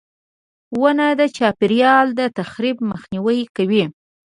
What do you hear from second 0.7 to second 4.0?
•ونه د چاپېریال د تخریب مخنیوی کوي.